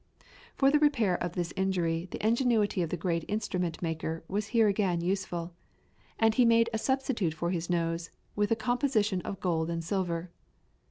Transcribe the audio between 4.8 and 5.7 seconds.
useful,